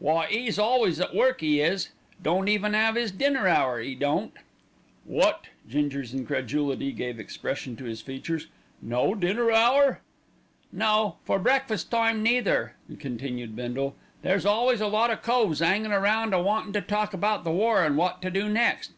"Why, 0.00 0.28
'e's 0.30 0.58
always 0.58 0.98
at 1.00 1.14
work, 1.14 1.44
'e 1.44 1.60
is. 1.60 1.90
Don't 2.20 2.48
even 2.48 2.74
'ave 2.74 3.00
'is 3.00 3.12
dinner 3.12 3.46
hour, 3.46 3.80
'e 3.80 3.94
don't." 3.94 4.32
"Wot!" 5.04 5.46
Ginger's 5.70 6.12
incredulity 6.12 6.90
gave 6.90 7.20
expression 7.20 7.76
to 7.76 7.84
his 7.84 8.00
features. 8.02 8.48
"No 8.82 9.14
dinner 9.14 9.52
hour?" 9.52 10.00
"No; 10.72 11.18
nor 11.28 11.38
breakfast 11.38 11.88
time 11.88 12.20
neither," 12.20 12.74
continued 12.98 13.54
Bindle. 13.54 13.94
"There's 14.22 14.44
always 14.44 14.80
a 14.80 14.88
lot 14.88 15.10
o' 15.12 15.16
coves 15.16 15.62
'angin' 15.62 15.92
round 15.92 16.34
a 16.34 16.42
wantin' 16.42 16.72
to 16.72 16.80
talk 16.80 17.14
about 17.14 17.44
the 17.44 17.52
war 17.52 17.84
an' 17.84 17.94
wot 17.94 18.20
to 18.22 18.30
do 18.32 18.48
next. 18.48 18.90